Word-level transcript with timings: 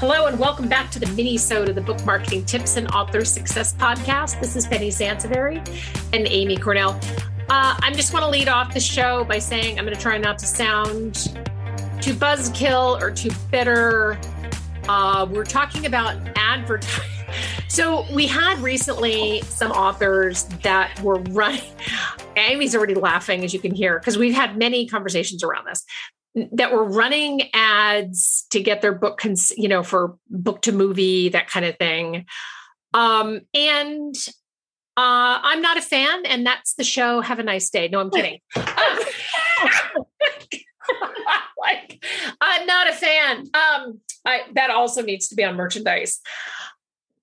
Hello, 0.00 0.24
and 0.24 0.38
welcome 0.38 0.66
back 0.66 0.90
to 0.92 0.98
the 0.98 1.06
mini-sode 1.08 1.68
of 1.68 1.74
the 1.74 1.80
Book 1.82 2.02
Marketing 2.06 2.42
Tips 2.42 2.78
and 2.78 2.88
Author 2.88 3.22
Success 3.22 3.74
Podcast. 3.74 4.40
This 4.40 4.56
is 4.56 4.66
Penny 4.66 4.88
Sansevieri 4.88 5.58
and 6.14 6.26
Amy 6.26 6.56
Cornell. 6.56 6.98
Uh, 7.50 7.76
I 7.82 7.92
just 7.92 8.14
want 8.14 8.24
to 8.24 8.30
lead 8.30 8.48
off 8.48 8.72
the 8.72 8.80
show 8.80 9.24
by 9.24 9.38
saying 9.38 9.78
I'm 9.78 9.84
going 9.84 9.94
to 9.94 10.00
try 10.00 10.16
not 10.16 10.38
to 10.38 10.46
sound 10.46 11.16
too 12.00 12.14
buzzkill 12.14 12.98
or 13.02 13.10
too 13.10 13.30
bitter. 13.50 14.18
Uh, 14.88 15.26
we're 15.30 15.44
talking 15.44 15.84
about 15.84 16.16
advertising. 16.34 17.04
So 17.68 18.04
we 18.12 18.26
had 18.26 18.58
recently 18.58 19.42
some 19.42 19.70
authors 19.70 20.46
that 20.64 21.00
were 21.02 21.20
running. 21.30 21.62
Amy's 22.36 22.74
already 22.74 22.96
laughing, 22.96 23.44
as 23.44 23.54
you 23.54 23.60
can 23.60 23.72
hear, 23.72 24.00
because 24.00 24.18
we've 24.18 24.34
had 24.34 24.56
many 24.56 24.88
conversations 24.88 25.44
around 25.44 25.66
this 25.68 25.84
that 26.52 26.72
were 26.72 26.84
running 26.84 27.42
ads 27.54 28.46
to 28.50 28.60
get 28.60 28.82
their 28.82 28.92
book, 28.92 29.18
cons- 29.18 29.52
you 29.56 29.68
know, 29.68 29.82
for 29.82 30.16
book 30.28 30.62
to 30.62 30.72
movie, 30.72 31.28
that 31.30 31.48
kind 31.48 31.66
of 31.66 31.76
thing. 31.76 32.26
Um, 32.94 33.40
and 33.54 34.14
uh, 34.96 35.38
I'm 35.42 35.62
not 35.62 35.76
a 35.76 35.82
fan, 35.82 36.26
and 36.26 36.46
that's 36.46 36.74
the 36.74 36.84
show. 36.84 37.20
Have 37.20 37.38
a 37.38 37.42
nice 37.42 37.70
day. 37.70 37.88
No, 37.88 38.00
I'm 38.00 38.10
kidding. 38.10 38.40
like, 41.58 42.04
I'm 42.40 42.66
not 42.66 42.88
a 42.88 42.92
fan. 42.92 43.38
Um, 43.54 44.00
I, 44.24 44.42
that 44.54 44.70
also 44.70 45.02
needs 45.02 45.28
to 45.28 45.34
be 45.34 45.44
on 45.44 45.56
merchandise. 45.56 46.20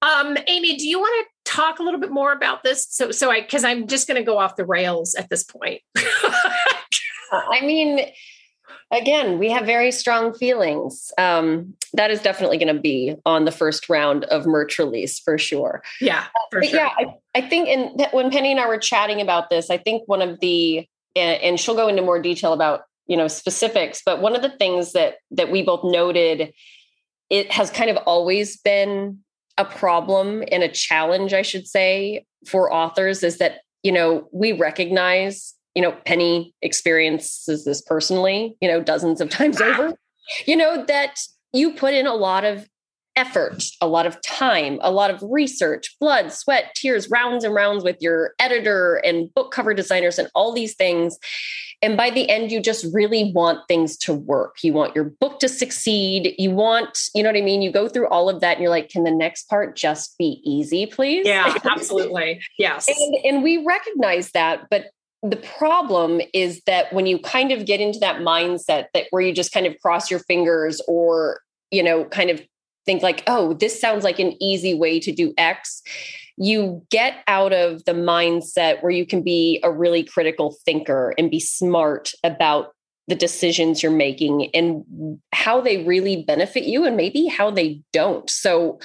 Um, 0.01 0.37
Amy, 0.47 0.77
do 0.77 0.87
you 0.87 0.99
want 0.99 1.27
to 1.27 1.51
talk 1.51 1.79
a 1.79 1.83
little 1.83 1.99
bit 1.99 2.11
more 2.11 2.31
about 2.31 2.63
this? 2.63 2.87
So, 2.89 3.11
so 3.11 3.31
I, 3.31 3.41
because 3.41 3.63
I'm 3.63 3.87
just 3.87 4.07
going 4.07 4.19
to 4.19 4.23
go 4.23 4.37
off 4.37 4.55
the 4.55 4.65
rails 4.65 5.15
at 5.15 5.29
this 5.29 5.43
point. 5.43 5.81
I 7.31 7.61
mean, 7.61 7.99
again, 8.91 9.39
we 9.39 9.49
have 9.51 9.65
very 9.65 9.91
strong 9.91 10.33
feelings. 10.33 11.11
Um, 11.17 11.73
that 11.93 12.11
is 12.11 12.21
definitely 12.21 12.57
going 12.57 12.73
to 12.73 12.81
be 12.81 13.15
on 13.25 13.45
the 13.45 13.51
first 13.51 13.89
round 13.89 14.25
of 14.25 14.45
merch 14.45 14.79
release 14.79 15.19
for 15.19 15.37
sure. 15.37 15.83
Yeah, 15.99 16.25
for 16.51 16.61
but 16.61 16.69
sure. 16.69 16.79
yeah, 16.79 16.89
I, 16.97 17.15
I 17.35 17.41
think 17.41 17.67
in 17.67 18.05
when 18.11 18.31
Penny 18.31 18.51
and 18.51 18.59
I 18.59 18.67
were 18.67 18.77
chatting 18.77 19.21
about 19.21 19.49
this, 19.49 19.69
I 19.69 19.77
think 19.77 20.03
one 20.07 20.21
of 20.21 20.39
the 20.39 20.87
and, 21.15 21.41
and 21.41 21.59
she'll 21.59 21.75
go 21.75 21.87
into 21.87 22.01
more 22.01 22.21
detail 22.21 22.53
about 22.53 22.81
you 23.07 23.17
know 23.17 23.27
specifics, 23.27 24.01
but 24.05 24.21
one 24.21 24.35
of 24.35 24.41
the 24.41 24.55
things 24.57 24.93
that 24.93 25.15
that 25.31 25.51
we 25.51 25.63
both 25.63 25.83
noted 25.83 26.53
it 27.29 27.51
has 27.51 27.69
kind 27.69 27.89
of 27.89 27.97
always 28.05 28.55
been 28.57 29.19
a 29.57 29.65
problem 29.65 30.43
and 30.49 30.63
a 30.63 30.69
challenge, 30.69 31.33
I 31.33 31.41
should 31.41 31.67
say, 31.67 32.25
for 32.45 32.71
authors 32.71 33.23
is 33.23 33.39
that 33.39 33.59
you 33.83 33.91
know 33.91 34.27
we 34.31 34.53
recognize 34.53 35.53
you 35.77 35.83
know, 35.83 35.91
Penny 36.07 36.55
experiences 36.63 37.63
this 37.63 37.83
personally, 37.83 38.57
you 38.61 38.67
know, 38.67 38.81
dozens 38.81 39.21
of 39.21 39.29
times 39.29 39.61
over, 39.61 39.93
you 40.47 40.55
know, 40.55 40.83
that 40.85 41.19
you 41.53 41.71
put 41.71 41.93
in 41.93 42.07
a 42.07 42.15
lot 42.15 42.43
of 42.43 42.67
effort, 43.15 43.63
a 43.79 43.87
lot 43.87 44.07
of 44.07 44.19
time, 44.23 44.79
a 44.81 44.89
lot 44.89 45.11
of 45.11 45.21
research, 45.21 45.95
blood, 45.99 46.33
sweat, 46.33 46.73
tears, 46.73 47.11
rounds 47.11 47.43
and 47.43 47.53
rounds 47.53 47.83
with 47.83 47.97
your 47.99 48.33
editor 48.39 48.95
and 49.05 49.31
book 49.35 49.51
cover 49.51 49.75
designers 49.75 50.17
and 50.17 50.31
all 50.33 50.51
these 50.51 50.73
things. 50.73 51.19
And 51.83 51.95
by 51.95 52.09
the 52.09 52.27
end, 52.27 52.51
you 52.51 52.59
just 52.59 52.91
really 52.91 53.31
want 53.31 53.67
things 53.67 53.97
to 53.97 54.13
work. 54.15 54.55
You 54.63 54.73
want 54.73 54.95
your 54.95 55.13
book 55.19 55.39
to 55.41 55.47
succeed. 55.47 56.33
You 56.39 56.49
want, 56.49 56.97
you 57.13 57.21
know 57.21 57.29
what 57.29 57.37
I 57.37 57.41
mean? 57.43 57.61
You 57.61 57.71
go 57.71 57.87
through 57.87 58.07
all 58.07 58.29
of 58.29 58.41
that 58.41 58.53
and 58.53 58.63
you're 58.63 58.71
like, 58.71 58.89
can 58.89 59.03
the 59.03 59.11
next 59.11 59.43
part 59.43 59.75
just 59.75 60.17
be 60.17 60.41
easy, 60.43 60.87
please? 60.87 61.27
Yeah, 61.27 61.55
absolutely. 61.69 62.41
Yes. 62.57 62.87
and, 62.87 63.15
and 63.23 63.43
we 63.43 63.63
recognize 63.63 64.31
that, 64.31 64.69
but 64.71 64.85
the 65.23 65.37
problem 65.57 66.21
is 66.33 66.61
that 66.67 66.93
when 66.93 67.05
you 67.05 67.17
kind 67.19 67.51
of 67.51 67.65
get 67.65 67.81
into 67.81 67.99
that 67.99 68.21
mindset 68.21 68.85
that 68.93 69.05
where 69.09 69.21
you 69.21 69.33
just 69.33 69.51
kind 69.51 69.65
of 69.65 69.75
cross 69.81 70.11
your 70.11 70.19
fingers 70.19 70.81
or 70.87 71.41
you 71.71 71.81
know 71.81 72.05
kind 72.05 72.29
of 72.29 72.41
think 72.85 73.01
like 73.01 73.23
oh 73.27 73.53
this 73.53 73.79
sounds 73.79 74.03
like 74.03 74.19
an 74.19 74.41
easy 74.41 74.73
way 74.73 74.99
to 74.99 75.11
do 75.11 75.33
x 75.37 75.81
you 76.37 76.85
get 76.91 77.23
out 77.27 77.51
of 77.51 77.83
the 77.85 77.93
mindset 77.93 78.83
where 78.83 78.91
you 78.91 79.05
can 79.05 79.23
be 79.23 79.59
a 79.63 79.71
really 79.71 80.03
critical 80.03 80.55
thinker 80.65 81.13
and 81.17 81.31
be 81.31 81.39
smart 81.39 82.11
about 82.23 82.73
the 83.07 83.15
decisions 83.15 83.81
you're 83.81 83.91
making 83.91 84.49
and 84.53 85.19
how 85.33 85.59
they 85.59 85.83
really 85.83 86.23
benefit 86.23 86.63
you 86.63 86.85
and 86.85 86.95
maybe 86.95 87.25
how 87.25 87.49
they 87.49 87.81
don't. 87.91 88.29
So 88.29 88.79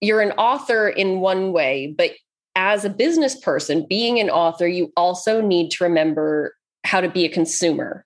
you're 0.00 0.20
an 0.20 0.32
author 0.32 0.88
in 0.88 1.20
one 1.20 1.52
way 1.52 1.94
but 1.96 2.12
as 2.54 2.84
a 2.84 2.90
business 2.90 3.38
person, 3.38 3.86
being 3.88 4.18
an 4.18 4.30
author, 4.30 4.66
you 4.66 4.92
also 4.96 5.40
need 5.40 5.70
to 5.72 5.84
remember 5.84 6.54
how 6.84 7.00
to 7.00 7.08
be 7.08 7.24
a 7.24 7.28
consumer 7.28 8.04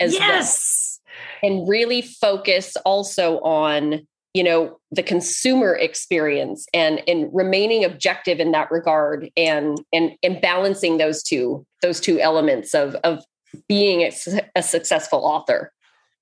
as 0.00 0.14
yes. 0.14 1.00
well. 1.42 1.50
And 1.50 1.68
really 1.68 2.02
focus 2.02 2.76
also 2.84 3.40
on, 3.40 4.06
you 4.34 4.44
know, 4.44 4.78
the 4.90 5.02
consumer 5.02 5.74
experience 5.74 6.66
and 6.74 7.02
and 7.08 7.30
remaining 7.32 7.84
objective 7.84 8.38
in 8.38 8.52
that 8.52 8.70
regard 8.70 9.30
and 9.36 9.78
and 9.92 10.12
and 10.22 10.40
balancing 10.40 10.98
those 10.98 11.22
two 11.22 11.66
those 11.82 12.00
two 12.00 12.20
elements 12.20 12.74
of 12.74 12.94
of 12.96 13.24
being 13.68 14.02
a, 14.02 14.12
a 14.54 14.62
successful 14.62 15.20
author. 15.24 15.72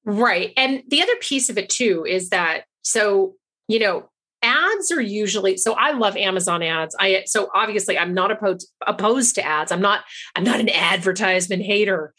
Right. 0.05 0.53
And 0.57 0.83
the 0.89 1.03
other 1.03 1.17
piece 1.21 1.49
of 1.49 1.59
it 1.59 1.69
too 1.69 2.05
is 2.09 2.31
that 2.31 2.65
so, 2.83 3.35
you 3.67 3.79
know, 3.79 4.09
ads 4.45 4.93
are 4.93 5.01
usually 5.01 5.57
so 5.57 5.73
i 5.73 5.93
love 5.93 6.17
amazon 6.17 6.63
ads. 6.63 6.95
I 7.01 7.25
so 7.27 7.49
obviously 7.55 7.99
i'm 7.99 8.15
not 8.15 8.31
opposed 8.31 8.71
opposed 8.87 9.35
to 9.37 9.45
ads. 9.45 9.73
I'm 9.73 9.81
not 9.81 10.05
i'm 10.37 10.45
not 10.45 10.61
an 10.61 10.69
advertisement 10.69 11.63
hater. 11.63 12.15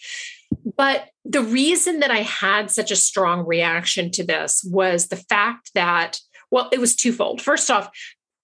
But 0.78 1.10
the 1.24 1.42
reason 1.44 2.00
that 2.00 2.12
i 2.12 2.20
had 2.20 2.72
such 2.72 2.92
a 2.92 2.96
strong 2.96 3.46
reaction 3.46 4.12
to 4.12 4.26
this 4.26 4.68
was 4.70 5.08
the 5.08 5.16
fact 5.16 5.72
that 5.76 6.20
well 6.52 6.70
it 6.72 6.80
was 6.80 6.96
twofold. 6.96 7.42
First 7.42 7.70
off 7.70 7.90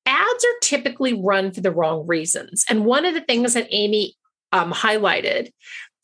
ads 0.06 0.46
are 0.46 0.60
typically 0.62 1.14
run 1.14 1.52
for 1.52 1.62
the 1.62 1.72
wrong 1.72 2.06
reasons. 2.08 2.66
And 2.70 2.86
one 2.86 3.06
of 3.06 3.14
the 3.14 3.22
things 3.22 3.54
that 3.54 3.68
amy 3.72 4.16
um, 4.52 4.72
highlighted 4.72 5.52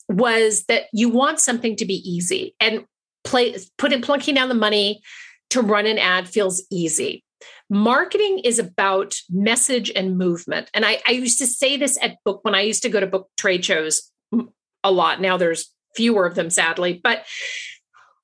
was 0.08 0.64
that 0.64 0.84
you 0.92 1.08
want 1.08 1.40
something 1.40 1.76
to 1.76 1.84
be 1.84 1.96
easy. 2.08 2.54
And 2.60 2.84
play 3.24 3.56
put 3.76 3.92
in 3.92 4.00
plunking 4.00 4.34
down 4.34 4.48
the 4.48 4.54
money 4.54 5.02
to 5.50 5.60
run 5.60 5.86
an 5.86 5.98
ad 5.98 6.28
feels 6.28 6.62
easy 6.70 7.24
marketing 7.70 8.40
is 8.40 8.58
about 8.58 9.14
message 9.30 9.90
and 9.94 10.18
movement. 10.18 10.70
And 10.74 10.84
I, 10.84 11.00
I 11.06 11.12
used 11.12 11.38
to 11.38 11.46
say 11.46 11.76
this 11.76 11.98
at 12.02 12.22
book 12.24 12.40
when 12.42 12.54
I 12.54 12.62
used 12.62 12.82
to 12.82 12.88
go 12.88 13.00
to 13.00 13.06
book 13.06 13.28
trade 13.36 13.64
shows 13.64 14.10
a 14.84 14.90
lot. 14.90 15.20
Now 15.20 15.36
there's 15.36 15.72
fewer 15.94 16.26
of 16.26 16.34
them, 16.34 16.50
sadly, 16.50 17.00
but 17.02 17.24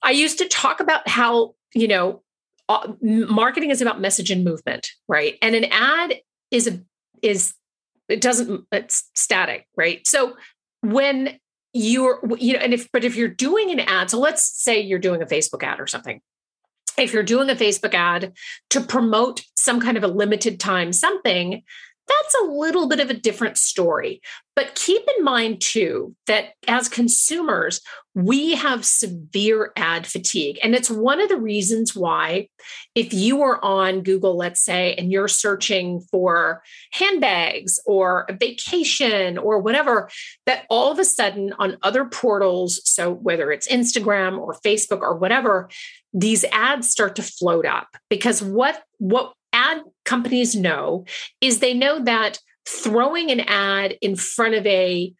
I 0.02 0.10
used 0.10 0.38
to 0.38 0.48
talk 0.48 0.80
about 0.80 1.08
how, 1.08 1.54
you 1.74 1.88
know, 1.88 2.22
marketing 3.00 3.70
is 3.70 3.82
about 3.82 4.00
message 4.00 4.30
and 4.30 4.44
movement, 4.44 4.88
right? 5.08 5.36
And 5.42 5.54
an 5.54 5.66
ad 5.70 6.14
is 6.50 6.66
a 6.66 6.80
is 7.22 7.54
it 8.08 8.20
doesn't 8.20 8.66
it's 8.72 9.10
static, 9.14 9.66
right? 9.76 10.06
So 10.06 10.36
when 10.80 11.38
you're 11.74 12.20
you 12.38 12.52
know 12.52 12.60
and 12.60 12.72
if 12.72 12.90
but 12.92 13.04
if 13.04 13.16
you're 13.16 13.28
doing 13.28 13.72
an 13.72 13.80
ad 13.80 14.08
so 14.08 14.18
let's 14.18 14.62
say 14.62 14.80
you're 14.80 15.00
doing 15.00 15.20
a 15.20 15.26
facebook 15.26 15.62
ad 15.64 15.80
or 15.80 15.88
something 15.88 16.20
if 16.98 17.12
you're 17.12 17.22
doing 17.22 17.50
a 17.50 17.54
Facebook 17.54 17.94
ad 17.94 18.32
to 18.70 18.80
promote 18.80 19.42
some 19.56 19.80
kind 19.80 19.96
of 19.96 20.04
a 20.04 20.08
limited 20.08 20.60
time 20.60 20.92
something, 20.92 21.62
that's 22.06 22.34
a 22.42 22.52
little 22.52 22.88
bit 22.88 23.00
of 23.00 23.10
a 23.10 23.14
different 23.14 23.56
story. 23.56 24.20
But 24.56 24.74
keep 24.76 25.02
in 25.18 25.24
mind, 25.24 25.60
too, 25.60 26.14
that 26.26 26.50
as 26.68 26.88
consumers, 26.88 27.80
we 28.14 28.54
have 28.54 28.84
severe 28.84 29.72
ad 29.76 30.06
fatigue. 30.06 30.58
And 30.62 30.74
it's 30.74 30.90
one 30.90 31.20
of 31.20 31.28
the 31.28 31.40
reasons 31.40 31.96
why, 31.96 32.48
if 32.94 33.12
you 33.12 33.42
are 33.42 33.62
on 33.64 34.02
Google, 34.02 34.36
let's 34.36 34.64
say, 34.64 34.94
and 34.94 35.10
you're 35.10 35.28
searching 35.28 36.00
for 36.12 36.62
handbags 36.92 37.80
or 37.84 38.26
a 38.28 38.34
vacation 38.34 39.38
or 39.38 39.58
whatever, 39.58 40.08
that 40.46 40.66
all 40.70 40.92
of 40.92 41.00
a 41.00 41.04
sudden 41.04 41.52
on 41.58 41.78
other 41.82 42.04
portals, 42.04 42.80
so 42.84 43.10
whether 43.12 43.50
it's 43.50 43.66
Instagram 43.66 44.38
or 44.38 44.54
Facebook 44.64 45.00
or 45.00 45.16
whatever, 45.16 45.68
these 46.12 46.44
ads 46.52 46.88
start 46.88 47.16
to 47.16 47.22
float 47.22 47.66
up 47.66 47.88
because 48.08 48.40
what 48.40 48.80
what 48.98 49.32
ad 49.70 49.82
companies 50.04 50.54
know 50.54 51.04
is 51.40 51.58
they 51.58 51.74
know 51.74 52.02
that 52.04 52.38
throwing 52.66 53.30
an 53.30 53.40
ad 53.40 53.96
in 54.00 54.16
front 54.16 54.54
of 54.54 54.66
a 54.66 55.12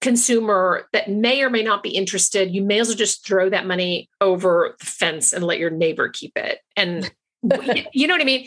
consumer 0.00 0.88
that 0.92 1.08
may 1.08 1.42
or 1.42 1.50
may 1.50 1.62
not 1.62 1.82
be 1.82 1.90
interested, 1.90 2.52
you 2.52 2.62
may 2.62 2.80
as 2.80 2.88
well 2.88 2.96
just 2.96 3.26
throw 3.26 3.48
that 3.48 3.66
money 3.66 4.10
over 4.20 4.74
the 4.80 4.86
fence 4.86 5.32
and 5.32 5.44
let 5.44 5.58
your 5.58 5.70
neighbor 5.70 6.08
keep 6.08 6.32
it. 6.36 6.58
And 6.76 7.10
you 7.92 8.06
know 8.06 8.14
what 8.14 8.20
I 8.20 8.24
mean? 8.24 8.46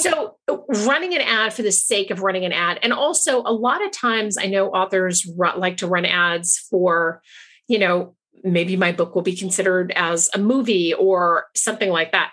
So 0.00 0.36
running 0.48 1.14
an 1.14 1.20
ad 1.20 1.52
for 1.52 1.62
the 1.62 1.70
sake 1.70 2.10
of 2.10 2.22
running 2.22 2.44
an 2.44 2.52
ad. 2.52 2.78
And 2.82 2.92
also 2.92 3.42
a 3.42 3.52
lot 3.52 3.84
of 3.84 3.92
times 3.92 4.36
I 4.38 4.46
know 4.46 4.68
authors 4.68 5.28
like 5.36 5.76
to 5.78 5.86
run 5.86 6.04
ads 6.04 6.58
for, 6.70 7.22
you 7.68 7.78
know, 7.78 8.16
maybe 8.42 8.76
my 8.76 8.90
book 8.90 9.14
will 9.14 9.22
be 9.22 9.36
considered 9.36 9.92
as 9.94 10.28
a 10.34 10.38
movie 10.38 10.92
or 10.94 11.46
something 11.54 11.90
like 11.90 12.10
that 12.12 12.32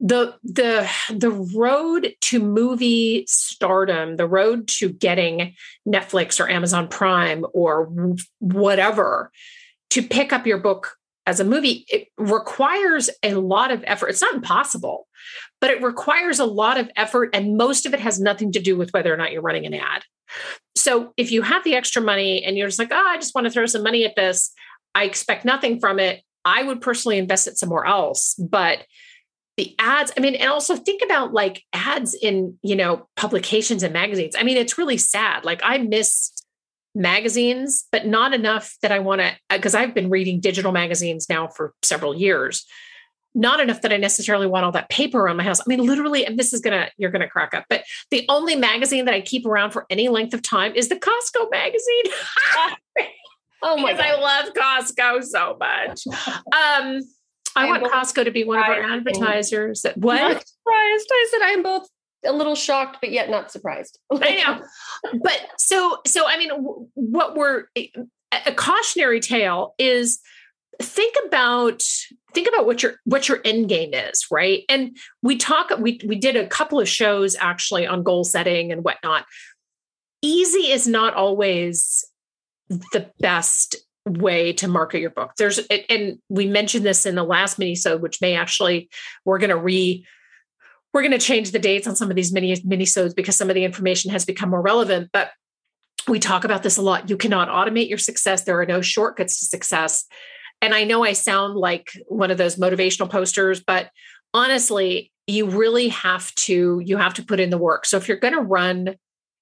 the 0.00 0.36
the 0.44 0.88
the 1.10 1.30
road 1.30 2.14
to 2.20 2.38
movie 2.38 3.24
stardom 3.26 4.16
the 4.16 4.28
road 4.28 4.68
to 4.68 4.88
getting 4.88 5.56
netflix 5.88 6.38
or 6.38 6.48
amazon 6.48 6.86
prime 6.86 7.44
or 7.52 7.90
whatever 8.38 9.32
to 9.90 10.02
pick 10.02 10.32
up 10.32 10.46
your 10.46 10.58
book 10.58 10.98
as 11.28 11.40
a 11.40 11.44
movie, 11.44 11.84
it 11.88 12.08
requires 12.16 13.10
a 13.22 13.34
lot 13.34 13.70
of 13.70 13.84
effort. 13.86 14.08
It's 14.08 14.22
not 14.22 14.32
impossible, 14.34 15.06
but 15.60 15.68
it 15.68 15.82
requires 15.82 16.38
a 16.38 16.46
lot 16.46 16.78
of 16.78 16.90
effort. 16.96 17.28
And 17.34 17.58
most 17.58 17.84
of 17.84 17.92
it 17.92 18.00
has 18.00 18.18
nothing 18.18 18.50
to 18.52 18.60
do 18.60 18.78
with 18.78 18.94
whether 18.94 19.12
or 19.12 19.16
not 19.18 19.30
you're 19.30 19.42
running 19.42 19.66
an 19.66 19.74
ad. 19.74 20.04
So 20.74 21.12
if 21.18 21.30
you 21.30 21.42
have 21.42 21.64
the 21.64 21.74
extra 21.74 22.00
money 22.00 22.42
and 22.42 22.56
you're 22.56 22.68
just 22.68 22.78
like, 22.78 22.92
oh, 22.92 23.06
I 23.06 23.16
just 23.16 23.34
want 23.34 23.46
to 23.46 23.50
throw 23.50 23.66
some 23.66 23.82
money 23.82 24.06
at 24.06 24.16
this, 24.16 24.52
I 24.94 25.04
expect 25.04 25.44
nothing 25.44 25.80
from 25.80 25.98
it. 25.98 26.22
I 26.46 26.62
would 26.62 26.80
personally 26.80 27.18
invest 27.18 27.46
it 27.46 27.58
somewhere 27.58 27.84
else. 27.84 28.34
But 28.34 28.86
the 29.58 29.74
ads, 29.80 30.12
I 30.16 30.20
mean, 30.20 30.36
and 30.36 30.48
also 30.50 30.76
think 30.76 31.02
about 31.04 31.32
like 31.32 31.64
ads 31.72 32.14
in, 32.14 32.56
you 32.62 32.76
know, 32.76 33.08
publications 33.16 33.82
and 33.82 33.92
magazines. 33.92 34.36
I 34.38 34.44
mean, 34.44 34.56
it's 34.56 34.78
really 34.78 34.96
sad. 34.96 35.44
Like 35.44 35.60
I 35.64 35.78
miss 35.78 36.32
magazines, 36.94 37.84
but 37.90 38.06
not 38.06 38.32
enough 38.32 38.76
that 38.82 38.92
I 38.92 39.00
want 39.00 39.20
to, 39.20 39.32
because 39.50 39.74
I've 39.74 39.94
been 39.94 40.10
reading 40.10 40.38
digital 40.38 40.70
magazines 40.70 41.28
now 41.28 41.48
for 41.48 41.74
several 41.82 42.14
years. 42.14 42.64
Not 43.34 43.58
enough 43.58 43.82
that 43.82 43.92
I 43.92 43.96
necessarily 43.96 44.46
want 44.46 44.64
all 44.64 44.72
that 44.72 44.88
paper 44.90 45.20
around 45.20 45.36
my 45.36 45.44
house. 45.44 45.60
I 45.60 45.64
mean, 45.66 45.84
literally, 45.84 46.24
and 46.24 46.38
this 46.38 46.52
is 46.52 46.60
gonna, 46.60 46.88
you're 46.96 47.10
gonna 47.10 47.28
crack 47.28 47.52
up, 47.52 47.64
but 47.68 47.82
the 48.12 48.24
only 48.28 48.54
magazine 48.54 49.06
that 49.06 49.14
I 49.14 49.20
keep 49.20 49.44
around 49.44 49.72
for 49.72 49.86
any 49.90 50.08
length 50.08 50.34
of 50.34 50.42
time 50.42 50.72
is 50.76 50.88
the 50.88 50.96
Costco 50.96 51.50
magazine. 51.50 52.04
oh 53.62 53.76
my 53.76 53.92
God. 53.92 54.00
I 54.00 54.20
love 54.20 54.54
Costco 54.54 55.24
so 55.24 55.56
much. 55.58 56.04
Um, 56.54 57.00
I 57.58 57.66
want 57.66 57.84
Costco 57.84 58.24
to 58.24 58.30
be 58.30 58.44
one 58.44 58.58
of 58.58 58.64
our 58.64 58.82
advertisers. 58.82 59.84
What? 59.96 60.16
Not 60.16 60.46
surprised. 60.46 61.08
I 61.10 61.28
said 61.30 61.40
I'm 61.42 61.62
both 61.62 61.88
a 62.24 62.32
little 62.32 62.54
shocked, 62.54 62.98
but 63.00 63.10
yet 63.10 63.30
not 63.30 63.50
surprised. 63.50 63.98
I 64.12 64.36
know. 64.36 65.18
But 65.22 65.40
so, 65.58 65.98
so 66.06 66.26
I 66.26 66.38
mean, 66.38 66.50
what 66.94 67.36
we're 67.36 67.64
a 67.76 68.52
cautionary 68.54 69.20
tale 69.20 69.74
is 69.78 70.20
think 70.80 71.14
about 71.26 71.82
think 72.34 72.46
about 72.46 72.66
what 72.66 72.82
your 72.82 72.96
what 73.04 73.28
your 73.28 73.40
end 73.44 73.68
game 73.68 73.92
is 73.92 74.26
right 74.30 74.62
and 74.68 74.96
we 75.22 75.36
talk 75.36 75.70
we 75.78 76.00
we 76.06 76.14
did 76.14 76.36
a 76.36 76.46
couple 76.46 76.78
of 76.78 76.88
shows 76.88 77.34
actually 77.40 77.86
on 77.86 78.04
goal 78.04 78.22
setting 78.22 78.70
and 78.70 78.84
whatnot 78.84 79.24
easy 80.22 80.70
is 80.70 80.86
not 80.86 81.14
always 81.14 82.04
the 82.68 83.10
best 83.18 83.76
way 84.08 84.52
to 84.52 84.68
market 84.68 85.00
your 85.00 85.10
book 85.10 85.32
there's 85.38 85.58
and 85.88 86.18
we 86.28 86.46
mentioned 86.46 86.84
this 86.84 87.06
in 87.06 87.14
the 87.14 87.24
last 87.24 87.58
mini 87.58 87.74
so 87.74 87.96
which 87.96 88.20
may 88.20 88.34
actually 88.34 88.88
we're 89.24 89.38
going 89.38 89.50
to 89.50 89.56
re 89.56 90.04
we're 90.92 91.02
going 91.02 91.12
to 91.12 91.18
change 91.18 91.50
the 91.50 91.58
dates 91.58 91.86
on 91.86 91.96
some 91.96 92.10
of 92.10 92.16
these 92.16 92.32
mini 92.32 92.56
mini 92.64 92.84
minisodes 92.84 93.14
because 93.14 93.36
some 93.36 93.50
of 93.50 93.54
the 93.54 93.64
information 93.64 94.10
has 94.10 94.24
become 94.24 94.50
more 94.50 94.62
relevant. 94.62 95.10
But 95.12 95.30
we 96.06 96.18
talk 96.18 96.44
about 96.44 96.62
this 96.62 96.76
a 96.76 96.82
lot. 96.82 97.10
You 97.10 97.16
cannot 97.16 97.48
automate 97.48 97.88
your 97.88 97.98
success. 97.98 98.44
There 98.44 98.58
are 98.60 98.66
no 98.66 98.80
shortcuts 98.80 99.40
to 99.40 99.46
success. 99.46 100.06
And 100.62 100.74
I 100.74 100.84
know 100.84 101.04
I 101.04 101.12
sound 101.12 101.54
like 101.56 101.92
one 102.08 102.30
of 102.30 102.38
those 102.38 102.56
motivational 102.56 103.10
posters, 103.10 103.62
but 103.62 103.90
honestly, 104.34 105.12
you 105.26 105.46
really 105.46 105.88
have 105.88 106.34
to 106.36 106.80
you 106.84 106.96
have 106.96 107.14
to 107.14 107.24
put 107.24 107.38
in 107.38 107.50
the 107.50 107.58
work. 107.58 107.84
So 107.84 107.96
if 107.98 108.08
you're 108.08 108.16
going 108.16 108.34
to 108.34 108.40
run, 108.40 108.96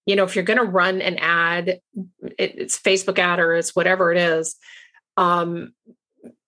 you 0.07 0.15
know, 0.15 0.25
if 0.25 0.35
you're 0.35 0.45
going 0.45 0.59
to 0.59 0.65
run 0.65 1.03
an 1.03 1.19
ad, 1.19 1.81
it's 2.39 2.79
Facebook 2.79 3.19
ad 3.19 3.41
or 3.41 3.55
it's 3.55 3.75
whatever 3.75 4.13
it 4.13 4.19
is, 4.19 4.55
um, 5.17 5.75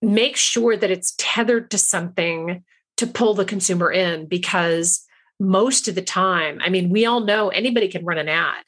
make 0.01 0.37
sure 0.37 0.77
that 0.77 0.89
it's 0.89 1.13
tethered 1.17 1.69
to 1.71 1.77
something 1.77 2.63
to 2.97 3.07
pull 3.07 3.33
the 3.33 3.45
consumer 3.45 3.91
in 3.91 4.27
because 4.27 5.05
most 5.39 5.87
of 5.87 5.95
the 5.95 6.01
time, 6.01 6.59
I 6.63 6.69
mean, 6.69 6.89
we 6.89 7.05
all 7.05 7.21
know 7.21 7.49
anybody 7.49 7.89
can 7.89 8.05
run 8.05 8.17
an 8.17 8.29
ad. 8.29 8.63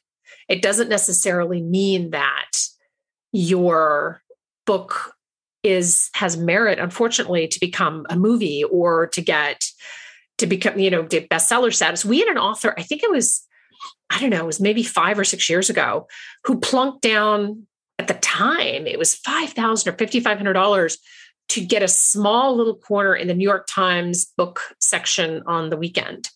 It 0.48 0.62
doesn't 0.62 0.88
necessarily 0.88 1.62
mean 1.62 2.10
that 2.10 2.50
your 3.32 4.22
book 4.66 5.14
is 5.62 6.10
has 6.14 6.36
merit 6.36 6.78
unfortunately 6.78 7.46
to 7.46 7.60
become 7.60 8.04
a 8.10 8.16
movie 8.16 8.64
or 8.64 9.06
to 9.08 9.20
get 9.20 9.64
to 10.38 10.46
become 10.46 10.78
you 10.78 10.90
know 10.90 11.04
bestseller 11.04 11.72
status 11.72 12.04
we 12.04 12.18
had 12.18 12.28
an 12.28 12.38
author 12.38 12.74
i 12.76 12.82
think 12.82 13.02
it 13.02 13.10
was 13.10 13.46
i 14.10 14.20
don't 14.20 14.30
know 14.30 14.38
it 14.38 14.46
was 14.46 14.60
maybe 14.60 14.82
five 14.82 15.18
or 15.18 15.24
six 15.24 15.48
years 15.48 15.70
ago 15.70 16.06
who 16.44 16.58
plunked 16.58 17.02
down 17.02 17.66
at 17.98 18.08
the 18.08 18.14
time 18.14 18.86
it 18.86 18.98
was 18.98 19.14
5000 19.14 19.92
or 19.92 19.96
$5500 19.96 20.96
to 21.52 21.64
get 21.64 21.82
a 21.82 21.88
small 21.88 22.56
little 22.56 22.76
corner 22.76 23.14
in 23.14 23.28
the 23.28 23.34
New 23.34 23.46
York 23.46 23.66
Times 23.68 24.24
book 24.38 24.74
section 24.80 25.42
on 25.46 25.68
the 25.68 25.76
weekend. 25.76 26.30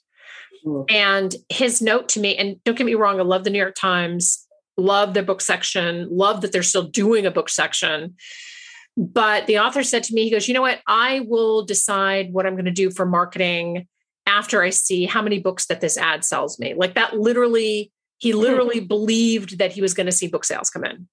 Mm. 0.67 0.85
And 0.91 1.35
his 1.49 1.81
note 1.81 2.11
to 2.11 2.21
me, 2.21 2.37
and 2.37 2.63
don't 2.65 2.77
get 2.77 2.85
me 2.85 2.95
wrong, 2.95 3.19
I 3.19 3.23
love 3.23 3.45
the 3.45 3.51
New 3.51 3.59
York 3.59 3.77
Times, 3.77 4.47
love 4.77 5.15
their 5.15 5.23
book 5.23 5.41
section, 5.41 6.07
love 6.11 6.43
that 6.43 6.53
they're 6.53 6.63
still 6.63 6.83
doing 6.83 7.25
a 7.25 7.31
book 7.31 7.49
section. 7.49 8.17
But 8.97 9.47
the 9.47 9.59
author 9.59 9.83
said 9.83 10.03
to 10.05 10.15
me, 10.15 10.25
he 10.25 10.31
goes, 10.31 10.49
You 10.49 10.55
know 10.55 10.63
what? 10.63 10.81
I 10.87 11.21
will 11.21 11.65
decide 11.65 12.33
what 12.33 12.47
I'm 12.47 12.55
going 12.55 12.67
to 12.67 12.71
do 12.71 12.91
for 12.91 13.07
marketing 13.07 13.89
after 14.27 14.63
I 14.63 14.71
see 14.71 15.07
how 15.07 15.23
many 15.23 15.39
books 15.39 15.67
that 15.67 15.81
this 15.81 15.97
ad 15.97 16.25
sells 16.25 16.59
me. 16.59 16.75
Like 16.75 16.95
that 16.95 17.19
literally, 17.19 17.93
he 18.19 18.33
literally 18.33 18.81
believed 18.81 19.59
that 19.59 19.73
he 19.73 19.81
was 19.81 19.95
going 19.95 20.07
to 20.07 20.13
see 20.13 20.27
book 20.27 20.45
sales 20.45 20.71
come 20.71 20.85
in. 20.85 21.09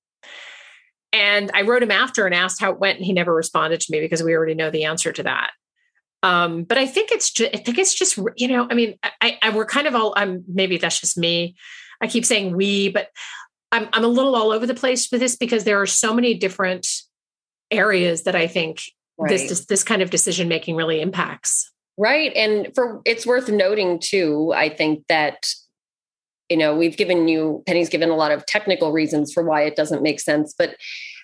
And 1.11 1.51
I 1.53 1.61
wrote 1.61 1.83
him 1.83 1.91
after 1.91 2.25
and 2.25 2.33
asked 2.33 2.59
how 2.59 2.71
it 2.71 2.79
went, 2.79 2.97
and 2.97 3.05
he 3.05 3.13
never 3.13 3.33
responded 3.33 3.81
to 3.81 3.91
me 3.91 3.99
because 3.99 4.23
we 4.23 4.35
already 4.35 4.55
know 4.55 4.71
the 4.71 4.85
answer 4.85 5.11
to 5.11 5.23
that. 5.23 5.51
Um, 6.23 6.63
but 6.63 6.77
I 6.77 6.87
think 6.87 7.11
it's 7.11 7.31
just, 7.31 7.53
I 7.53 7.59
think 7.59 7.77
it's 7.77 7.93
just, 7.93 8.17
you 8.37 8.47
know, 8.47 8.65
I 8.71 8.73
mean, 8.73 8.97
I, 9.21 9.37
I 9.41 9.49
we're 9.49 9.65
kind 9.65 9.87
of 9.87 9.93
all, 9.93 10.13
I'm 10.15 10.43
maybe 10.47 10.77
that's 10.77 10.99
just 10.99 11.17
me. 11.17 11.55
I 12.01 12.07
keep 12.07 12.25
saying 12.25 12.55
we, 12.55 12.89
but 12.89 13.09
I'm, 13.71 13.89
I'm 13.93 14.05
a 14.05 14.07
little 14.07 14.35
all 14.35 14.51
over 14.51 14.65
the 14.65 14.73
place 14.73 15.11
with 15.11 15.19
this 15.19 15.35
because 15.35 15.65
there 15.65 15.81
are 15.81 15.85
so 15.85 16.13
many 16.13 16.33
different 16.33 16.87
areas 17.69 18.23
that 18.23 18.35
I 18.35 18.47
think 18.47 18.81
right. 19.17 19.29
this, 19.29 19.49
this, 19.49 19.65
this 19.65 19.83
kind 19.83 20.01
of 20.01 20.09
decision 20.09 20.47
making 20.47 20.75
really 20.75 21.01
impacts. 21.01 21.71
Right. 21.97 22.33
And 22.35 22.73
for 22.73 23.01
it's 23.05 23.25
worth 23.25 23.49
noting 23.49 23.99
too, 23.99 24.51
I 24.55 24.69
think 24.69 25.05
that 25.09 25.45
you 26.49 26.57
know 26.57 26.75
we've 26.75 26.97
given 26.97 27.27
you 27.27 27.63
penny's 27.65 27.89
given 27.89 28.09
a 28.09 28.15
lot 28.15 28.31
of 28.31 28.45
technical 28.45 28.91
reasons 28.91 29.33
for 29.33 29.43
why 29.43 29.63
it 29.63 29.75
doesn't 29.75 30.03
make 30.03 30.19
sense 30.19 30.53
but 30.55 30.75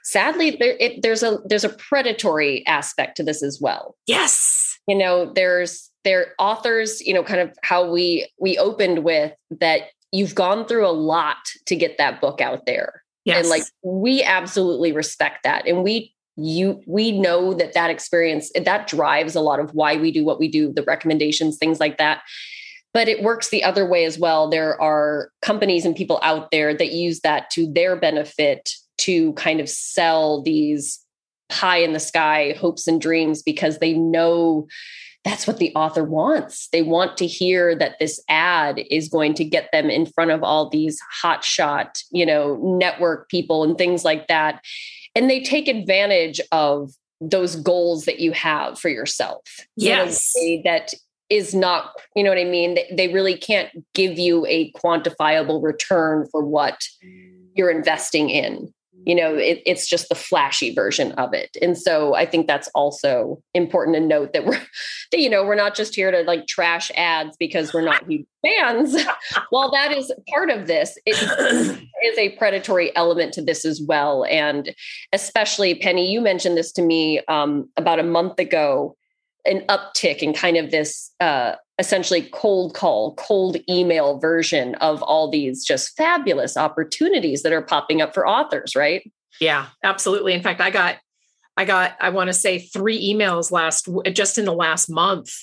sadly 0.04 0.52
there, 0.52 0.76
it, 0.80 1.02
there's 1.02 1.24
a 1.24 1.38
there's 1.46 1.64
a 1.64 1.70
predatory 1.70 2.66
aspect 2.66 3.18
to 3.18 3.24
this 3.24 3.44
as 3.44 3.60
well 3.62 3.96
yes 4.08 4.80
you 4.88 4.98
know 4.98 5.32
there's 5.34 5.92
there 6.04 6.34
authors 6.40 7.02
you 7.02 7.14
know 7.14 7.24
kind 7.24 7.42
of 7.42 7.56
how 7.64 7.90
we 7.90 8.28
we 8.40 8.58
opened 8.58 9.04
with 9.04 9.34
that 9.52 9.90
you've 10.12 10.36
gone 10.36 10.66
through 10.66 10.88
a 10.88 10.92
lot 10.92 11.38
to 11.66 11.76
get 11.76 11.98
that 11.98 12.20
book 12.22 12.42
out 12.42 12.66
there 12.66 13.04
yes. 13.26 13.40
and 13.40 13.50
like 13.50 13.64
we 13.84 14.24
absolutely 14.24 14.92
respect 14.92 15.44
that 15.44 15.68
and 15.68 15.84
we 15.84 16.14
you 16.42 16.82
we 16.88 17.12
know 17.12 17.54
that 17.54 17.74
that 17.74 17.90
experience 17.90 18.52
that 18.56 18.88
drives 18.88 19.36
a 19.36 19.42
lot 19.42 19.60
of 19.60 19.74
why 19.74 19.96
we 19.96 20.12
do 20.12 20.24
what 20.24 20.40
we 20.40 20.48
do 20.48 20.72
the 20.74 20.84
recommendations 20.84 21.58
things 21.58 21.80
like 21.80 21.98
that 21.98 22.22
but 22.94 23.08
it 23.08 23.24
works 23.24 23.50
the 23.50 23.64
other 23.64 23.86
way 23.86 24.06
as 24.06 24.18
well. 24.18 24.50
There 24.50 24.80
are 24.82 25.32
companies 25.42 25.86
and 25.86 25.96
people 25.96 26.20
out 26.24 26.52
there 26.52 26.74
that 26.74 26.92
use 26.92 27.20
that 27.22 27.50
to 27.52 27.72
their 27.72 27.96
benefit 27.96 28.72
to 29.00 29.34
kind 29.34 29.60
of 29.60 29.70
sell 29.70 30.42
these 30.42 31.00
pie 31.50 31.78
in 31.78 31.94
the 31.94 32.00
sky 32.00 32.56
hopes 32.60 32.88
and 32.88 33.02
dreams 33.02 33.42
because 33.42 33.80
they 33.80 33.94
know 33.94 34.68
that's 35.26 35.46
what 35.46 35.58
the 35.58 35.74
author 35.76 36.04
wants. 36.04 36.70
They 36.72 36.82
want 36.82 37.18
to 37.18 37.28
hear 37.28 37.76
that 37.76 38.00
this 38.00 38.24
ad 38.30 38.80
is 38.90 39.10
going 39.10 39.34
to 39.36 39.44
get 39.44 39.70
them 39.72 39.90
in 39.90 40.06
front 40.06 40.32
of 40.32 40.44
all 40.44 40.70
these 40.70 41.00
hotshot, 41.22 42.02
you 42.12 42.26
know, 42.26 42.56
network 42.80 43.30
people 43.30 43.64
and 43.64 43.78
things 43.78 44.06
like 44.06 44.28
that. 44.28 44.64
And 45.16 45.30
they 45.30 45.42
take 45.42 45.68
advantage 45.68 46.40
of 46.52 46.92
those 47.22 47.56
goals 47.56 48.06
that 48.06 48.20
you 48.20 48.32
have 48.32 48.80
for 48.80 48.90
yourself. 48.90 49.42
Yes. 49.76 50.34
that 50.64 50.94
is 51.30 51.54
not, 51.54 51.92
you 52.16 52.24
know 52.24 52.30
what 52.30 52.40
I 52.40 52.46
mean? 52.46 52.78
They 52.92 53.08
really 53.14 53.38
can't 53.38 53.70
give 53.94 54.18
you 54.18 54.46
a 54.48 54.72
quantifiable 54.72 55.62
return 55.62 56.28
for 56.32 56.44
what 56.44 56.88
you're 57.56 57.70
investing 57.70 58.30
in. 58.30 58.74
You 59.06 59.16
know, 59.16 59.36
it, 59.36 59.62
it's 59.66 59.88
just 59.88 60.10
the 60.10 60.16
flashy 60.16 60.74
version 60.74 61.12
of 61.14 61.34
it. 61.34 61.56
And 61.62 61.78
so 61.78 62.16
I 62.16 62.26
think 62.26 62.48
that's 62.48 62.70
also 62.76 63.42
important 63.54 63.96
to 63.96 64.02
note 64.02 64.34
that 64.34 64.46
we're, 64.46 64.62
that, 65.12 65.20
you 65.20 65.30
know, 65.30 65.44
we're 65.44 65.56
not 65.56 65.76
just 65.76 65.96
here 65.96 66.12
to 66.12 66.22
like 66.24 66.48
trash 66.48 66.92
ads 66.96 67.36
because 67.38 67.74
we're 67.74 67.82
not 67.82 68.08
huge 68.08 68.26
fans. 68.46 68.96
While 69.50 69.72
that 69.72 69.92
is 69.92 70.12
part 70.30 70.50
of 70.50 70.68
this, 70.68 70.98
it 71.06 71.16
is 72.04 72.18
a 72.18 72.30
predatory 72.38 72.96
element 72.96 73.34
to 73.34 73.42
this 73.42 73.66
as 73.66 73.82
well. 73.82 74.26
And 74.26 74.74
especially, 75.14 75.76
Penny, 75.76 76.12
you 76.12 76.22
mentioned 76.22 76.58
this 76.58 76.72
to 76.74 76.82
me 76.82 77.22
um, 77.28 77.70
about 77.78 78.00
a 78.00 78.04
month 78.04 78.40
ago 78.40 78.96
an 79.46 79.62
uptick 79.68 80.20
in 80.20 80.34
kind 80.34 80.58
of 80.58 80.72
this 80.72 81.12
uh, 81.20 81.56
essentially 81.78 82.24
cold 82.34 82.74
call, 82.74 83.16
cold 83.16 83.58
email 83.70 84.20
version 84.20 84.76
of 84.76 85.02
all 85.04 85.30
these 85.30 85.64
just 85.64 85.96
fabulous 85.96 86.58
opportunities 86.58 87.44
that 87.44 87.54
are 87.54 87.62
popping 87.62 88.02
up 88.02 88.14
for 88.14 88.28
authors, 88.28 88.76
right? 88.76 89.10
Yeah, 89.40 89.68
absolutely. 89.84 90.34
In 90.34 90.42
fact, 90.42 90.62
I 90.62 90.70
got, 90.70 90.98
I 91.56 91.66
got, 91.66 91.96
I 92.00 92.10
want 92.10 92.28
to 92.28 92.34
say 92.34 92.60
three 92.60 93.14
emails 93.14 93.52
last, 93.52 93.88
just 94.14 94.38
in 94.38 94.46
the 94.46 94.54
last 94.54 94.90
month 94.90 95.34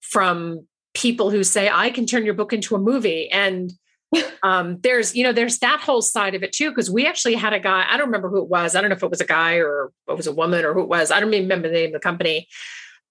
from 0.00 0.66
people 0.94 1.30
who 1.30 1.44
say, 1.44 1.68
I 1.68 1.90
can 1.90 2.06
turn 2.06 2.24
your 2.24 2.34
book 2.34 2.52
into 2.52 2.74
a 2.74 2.78
movie. 2.78 3.30
And 3.30 3.72
um, 4.42 4.78
there's 4.80 5.14
you 5.14 5.24
know 5.24 5.32
there's 5.32 5.58
that 5.58 5.80
whole 5.80 6.02
side 6.02 6.34
of 6.34 6.42
it 6.42 6.52
too 6.52 6.70
because 6.70 6.90
we 6.90 7.06
actually 7.06 7.34
had 7.34 7.52
a 7.52 7.58
guy 7.58 7.84
i 7.90 7.96
don't 7.96 8.06
remember 8.06 8.28
who 8.28 8.38
it 8.38 8.48
was 8.48 8.76
i 8.76 8.80
don't 8.80 8.90
know 8.90 8.96
if 8.96 9.02
it 9.02 9.10
was 9.10 9.20
a 9.20 9.26
guy 9.26 9.54
or 9.54 9.92
it 10.08 10.16
was 10.16 10.28
a 10.28 10.32
woman 10.32 10.64
or 10.64 10.72
who 10.72 10.80
it 10.80 10.88
was 10.88 11.10
i 11.10 11.18
don't 11.18 11.34
even 11.34 11.44
remember 11.44 11.68
the 11.68 11.74
name 11.74 11.88
of 11.88 11.92
the 11.94 11.98
company 11.98 12.46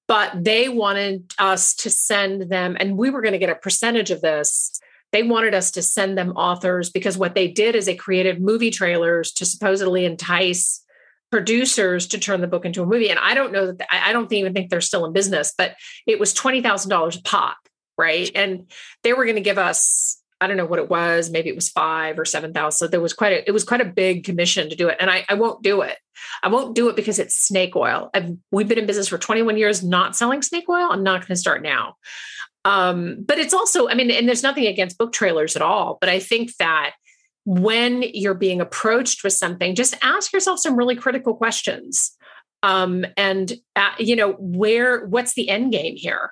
but 0.08 0.32
they 0.44 0.70
wanted 0.70 1.32
us 1.40 1.76
to 1.76 1.90
send 1.90 2.50
them 2.52 2.78
and 2.80 2.98
we 2.98 3.10
were 3.10 3.22
going 3.22 3.34
to 3.34 3.40
get 3.40 3.50
a 3.50 3.56
percentage 3.56 4.12
of 4.12 4.22
this. 4.22 4.80
They 5.12 5.24
wanted 5.24 5.54
us 5.54 5.72
to 5.72 5.82
send 5.82 6.18
them 6.18 6.32
authors 6.32 6.90
because 6.90 7.18
what 7.18 7.36
they 7.36 7.48
did 7.48 7.76
is 7.76 7.86
they 7.86 7.96
created 7.96 8.42
movie 8.42 8.72
trailers 8.72 9.32
to 9.34 9.46
supposedly 9.46 10.06
entice 10.06 10.84
producers 11.32 12.08
to 12.08 12.20
turn 12.20 12.42
the 12.42 12.48
book 12.48 12.66
into 12.66 12.84
a 12.84 12.86
movie. 12.86 13.10
And 13.10 13.20
i 13.20 13.34
don't 13.34 13.52
know 13.52 13.72
that 13.72 13.88
i 13.92 14.14
don't 14.14 14.32
even 14.32 14.54
think 14.54 14.70
they're 14.70 14.82
still 14.82 15.06
in 15.06 15.14
business 15.14 15.54
but 15.58 15.76
it 16.06 16.20
was 16.20 16.34
$20000 16.34 17.20
a 17.20 17.22
pop 17.24 17.58
right? 17.98 18.30
And 18.36 18.72
they 19.04 19.14
were 19.14 19.26
going 19.26 19.36
to 19.36 19.42
give 19.42 19.58
us 19.58 20.22
I 20.42 20.48
don't 20.48 20.58
know 20.58 20.66
what 20.66 20.80
it 20.80 20.90
was. 20.90 21.30
Maybe 21.30 21.50
it 21.50 21.56
was 21.56 21.70
five 21.70 22.20
or 22.20 22.26
seven 22.26 22.54
thousand. 22.54 22.78
So 22.78 22.88
there 22.88 23.02
was 23.02 23.14
quite 23.14 23.34
a 23.34 23.48
it 23.48 23.52
was 23.52 23.64
quite 23.64 23.82
a 23.82 23.86
big 23.86 24.24
commission 24.24 24.70
to 24.70 24.76
do 24.76 24.90
it, 24.90 24.98
and 25.00 25.10
I, 25.10 25.26
I 25.30 25.36
won't 25.36 25.64
do 25.64 25.82
it. 25.82 25.98
I 26.44 26.50
won't 26.50 26.76
do 26.76 26.90
it 26.90 26.96
because 26.96 27.20
it's 27.20 27.36
snake 27.36 27.76
oil. 27.76 28.10
I've, 28.14 28.32
we've 28.52 28.68
been 28.68 28.78
in 28.78 28.86
business 28.86 29.08
for 29.08 29.18
21 29.18 29.58
years, 29.58 29.84
not 29.84 30.16
selling 30.16 30.42
snake 30.42 30.70
oil. 30.70 30.90
I'm 30.92 31.04
not 31.04 31.22
going 31.22 31.30
to 31.30 31.36
start 31.36 31.62
now. 31.62 31.96
Um, 32.64 33.18
but 33.26 33.38
it's 33.38 33.54
also, 33.54 33.88
I 33.88 33.94
mean, 33.94 34.10
and 34.10 34.28
there's 34.28 34.44
nothing 34.44 34.66
against 34.66 34.98
book 34.98 35.12
trailers 35.12 35.56
at 35.56 35.62
all. 35.62 35.98
But 36.02 36.10
I 36.10 36.20
think 36.20 36.56
that 36.58 36.96
when 37.46 38.04
you're 38.14 38.34
being 38.34 38.60
approached 38.60 39.24
with 39.24 39.34
something, 39.34 39.76
just 39.76 39.96
ask 40.02 40.34
yourself 40.34 40.60
some 40.60 40.76
really 40.76 40.96
critical 40.96 41.36
questions. 41.36 42.12
Um, 42.64 43.06
and 43.16 43.54
uh, 43.76 43.92
you 44.00 44.16
know, 44.16 44.34
where 44.40 45.06
what's 45.06 45.34
the 45.34 45.50
end 45.50 45.72
game 45.72 45.96
here? 45.96 46.32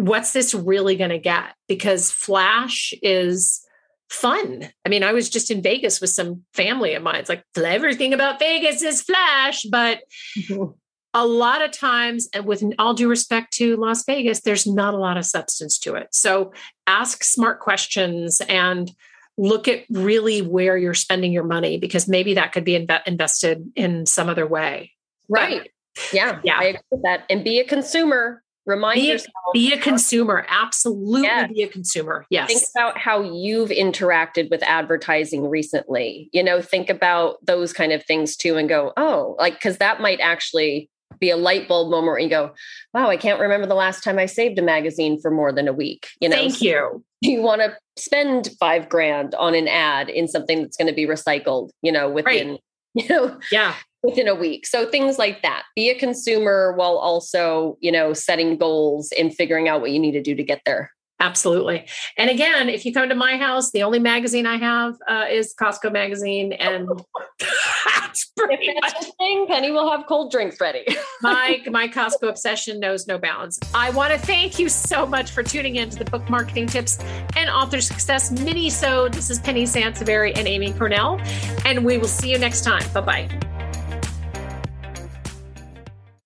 What's 0.00 0.32
this 0.32 0.54
really 0.54 0.96
going 0.96 1.10
to 1.10 1.18
get? 1.18 1.54
Because 1.68 2.10
Flash 2.10 2.94
is 3.02 3.60
fun. 4.08 4.68
I 4.84 4.88
mean, 4.88 5.04
I 5.04 5.12
was 5.12 5.28
just 5.28 5.50
in 5.50 5.62
Vegas 5.62 6.00
with 6.00 6.10
some 6.10 6.42
family 6.54 6.94
of 6.94 7.02
mine. 7.02 7.16
It's 7.16 7.28
like 7.28 7.44
everything 7.56 8.14
about 8.14 8.38
Vegas 8.38 8.82
is 8.82 9.02
Flash, 9.02 9.64
but 9.64 10.00
a 11.14 11.26
lot 11.26 11.62
of 11.62 11.70
times, 11.70 12.28
and 12.32 12.46
with 12.46 12.64
all 12.78 12.94
due 12.94 13.08
respect 13.08 13.52
to 13.54 13.76
Las 13.76 14.04
Vegas, 14.04 14.40
there's 14.40 14.66
not 14.66 14.94
a 14.94 14.98
lot 14.98 15.18
of 15.18 15.26
substance 15.26 15.78
to 15.80 15.94
it. 15.94 16.08
So 16.12 16.52
ask 16.86 17.22
smart 17.22 17.60
questions 17.60 18.40
and 18.48 18.90
look 19.36 19.68
at 19.68 19.84
really 19.90 20.40
where 20.40 20.78
you're 20.78 20.94
spending 20.94 21.32
your 21.32 21.44
money 21.44 21.78
because 21.78 22.08
maybe 22.08 22.34
that 22.34 22.52
could 22.52 22.64
be 22.64 22.78
inv- 22.78 23.06
invested 23.06 23.70
in 23.76 24.06
some 24.06 24.28
other 24.28 24.46
way. 24.46 24.92
Right. 25.28 25.70
But, 25.94 26.12
yeah. 26.12 26.40
Yeah. 26.42 26.58
I 26.58 26.64
agree 26.64 26.80
with 26.90 27.02
that. 27.02 27.24
And 27.28 27.44
be 27.44 27.60
a 27.60 27.64
consumer. 27.64 28.42
Remind 28.66 28.96
be 28.96 29.08
yourself. 29.08 29.32
A, 29.48 29.52
be 29.52 29.72
a 29.72 29.78
consumer. 29.78 30.46
Absolutely 30.48 31.22
yes. 31.22 31.50
be 31.52 31.62
a 31.62 31.68
consumer. 31.68 32.26
Yes. 32.30 32.48
Think 32.48 32.62
about 32.76 32.98
how 32.98 33.22
you've 33.22 33.70
interacted 33.70 34.50
with 34.50 34.62
advertising 34.62 35.48
recently. 35.48 36.28
You 36.32 36.42
know, 36.42 36.60
think 36.60 36.90
about 36.90 37.44
those 37.44 37.72
kind 37.72 37.92
of 37.92 38.04
things 38.04 38.36
too 38.36 38.56
and 38.56 38.68
go, 38.68 38.92
oh, 38.96 39.36
like, 39.38 39.54
because 39.54 39.78
that 39.78 40.00
might 40.00 40.20
actually 40.20 40.90
be 41.18 41.30
a 41.30 41.36
light 41.36 41.68
bulb 41.68 41.90
moment 41.90 42.06
where 42.06 42.18
you 42.18 42.28
go, 42.28 42.52
wow, 42.94 43.08
I 43.08 43.16
can't 43.16 43.40
remember 43.40 43.66
the 43.66 43.74
last 43.74 44.02
time 44.04 44.18
I 44.18 44.26
saved 44.26 44.58
a 44.58 44.62
magazine 44.62 45.20
for 45.20 45.30
more 45.30 45.52
than 45.52 45.68
a 45.68 45.72
week. 45.72 46.08
You 46.20 46.28
know, 46.28 46.36
thank 46.36 46.60
you. 46.60 47.04
You 47.22 47.42
want 47.42 47.60
to 47.60 47.76
spend 47.98 48.48
five 48.58 48.88
grand 48.88 49.34
on 49.34 49.54
an 49.54 49.68
ad 49.68 50.08
in 50.08 50.26
something 50.26 50.62
that's 50.62 50.78
going 50.78 50.88
to 50.88 50.94
be 50.94 51.06
recycled, 51.06 51.68
you 51.82 51.92
know, 51.92 52.08
within, 52.08 52.52
right. 52.52 52.60
you 52.94 53.08
know, 53.10 53.38
yeah, 53.52 53.74
within 54.02 54.28
a 54.28 54.34
week. 54.34 54.66
So 54.66 54.86
things 54.86 55.18
like 55.18 55.42
that. 55.42 55.64
Be 55.76 55.90
a 55.90 55.98
consumer 55.98 56.74
while 56.76 56.96
also, 56.96 57.76
you 57.80 57.92
know, 57.92 58.12
setting 58.12 58.56
goals 58.56 59.12
and 59.18 59.34
figuring 59.34 59.68
out 59.68 59.80
what 59.80 59.90
you 59.90 59.98
need 59.98 60.12
to 60.12 60.22
do 60.22 60.34
to 60.34 60.42
get 60.42 60.62
there. 60.64 60.92
Absolutely. 61.20 61.86
And 62.16 62.30
again, 62.30 62.70
if 62.70 62.86
you 62.86 62.94
come 62.94 63.10
to 63.10 63.14
my 63.14 63.36
house, 63.36 63.72
the 63.72 63.82
only 63.82 63.98
magazine 63.98 64.46
I 64.46 64.56
have 64.56 64.96
uh, 65.06 65.26
is 65.30 65.54
Costco 65.60 65.92
magazine, 65.92 66.54
and 66.54 66.88
that's 67.38 68.32
pretty 68.38 68.68
if 68.68 68.76
that's 68.80 69.06
much. 69.06 69.14
thing. 69.18 69.46
Penny 69.46 69.70
will 69.70 69.90
have 69.90 70.06
cold 70.06 70.32
drinks 70.32 70.58
ready. 70.62 70.86
my 71.20 71.62
my 71.70 71.88
Costco 71.88 72.26
obsession 72.26 72.80
knows 72.80 73.06
no 73.06 73.18
bounds. 73.18 73.60
I 73.74 73.90
want 73.90 74.14
to 74.14 74.18
thank 74.18 74.58
you 74.58 74.70
so 74.70 75.04
much 75.04 75.30
for 75.30 75.42
tuning 75.42 75.76
in 75.76 75.90
to 75.90 75.98
the 75.98 76.10
Book 76.10 76.28
Marketing 76.30 76.66
Tips 76.66 76.98
and 77.36 77.50
Author 77.50 77.82
Success 77.82 78.30
mini. 78.30 78.70
So 78.70 79.10
this 79.10 79.28
is 79.28 79.38
Penny 79.40 79.64
Sansevieri 79.64 80.32
and 80.38 80.48
Amy 80.48 80.72
Cornell, 80.72 81.20
and 81.66 81.84
we 81.84 81.98
will 81.98 82.08
see 82.08 82.32
you 82.32 82.38
next 82.38 82.62
time. 82.62 82.82
Bye 82.94 83.00
bye. 83.02 83.59